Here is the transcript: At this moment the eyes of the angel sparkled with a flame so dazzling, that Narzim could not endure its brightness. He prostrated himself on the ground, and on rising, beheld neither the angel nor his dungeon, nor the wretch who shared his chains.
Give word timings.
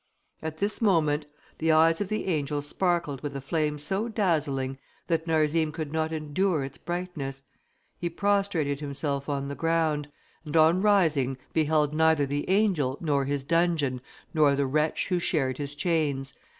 At 0.41 0.57
this 0.57 0.81
moment 0.81 1.27
the 1.59 1.71
eyes 1.71 2.01
of 2.01 2.07
the 2.07 2.25
angel 2.25 2.63
sparkled 2.63 3.21
with 3.21 3.35
a 3.35 3.39
flame 3.39 3.77
so 3.77 4.07
dazzling, 4.07 4.79
that 5.05 5.27
Narzim 5.27 5.71
could 5.71 5.93
not 5.93 6.11
endure 6.11 6.63
its 6.63 6.79
brightness. 6.79 7.43
He 7.99 8.09
prostrated 8.09 8.79
himself 8.79 9.29
on 9.29 9.47
the 9.47 9.53
ground, 9.53 10.09
and 10.43 10.57
on 10.57 10.81
rising, 10.81 11.37
beheld 11.53 11.93
neither 11.93 12.25
the 12.25 12.49
angel 12.49 12.97
nor 12.99 13.25
his 13.25 13.43
dungeon, 13.43 14.01
nor 14.33 14.55
the 14.55 14.65
wretch 14.65 15.09
who 15.09 15.19
shared 15.19 15.59
his 15.59 15.75
chains. 15.75 16.33